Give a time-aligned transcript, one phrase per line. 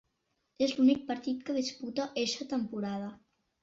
[0.67, 3.17] És l'únic partit que disputa eixa temporada.